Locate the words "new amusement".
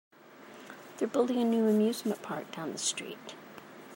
1.45-2.23